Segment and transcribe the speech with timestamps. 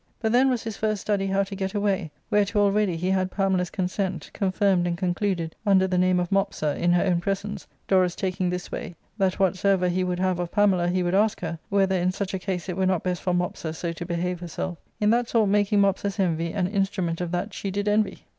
[0.19, 3.69] But then was his first study how to get away, whereto already he had Pamela's
[3.69, 8.49] consent, confirmed and concluded under the name of Mopsa in her own presence, Dorus taking
[8.49, 12.11] this way, that whatsoever he would have of Pamela he would ask her, whether in
[12.11, 15.29] such a case it were not best for Mopsa so to behave herself, in that
[15.29, 18.25] sort making Mopsa's envy an instrument of that she did envy.